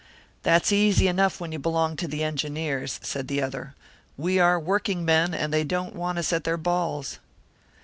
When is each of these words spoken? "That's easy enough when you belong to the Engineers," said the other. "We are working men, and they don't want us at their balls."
"That's 0.41 0.71
easy 0.71 1.07
enough 1.07 1.39
when 1.39 1.51
you 1.51 1.59
belong 1.59 1.95
to 1.97 2.07
the 2.07 2.23
Engineers," 2.23 2.99
said 3.03 3.27
the 3.27 3.39
other. 3.39 3.75
"We 4.17 4.39
are 4.39 4.59
working 4.59 5.05
men, 5.05 5.35
and 5.35 5.53
they 5.53 5.63
don't 5.63 5.93
want 5.95 6.17
us 6.17 6.33
at 6.33 6.43
their 6.43 6.57
balls." 6.57 7.19